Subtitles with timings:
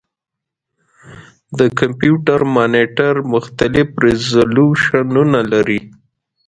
[1.57, 5.79] د کمپیوټر مانیټر مختلف ریزولوشنونه لري.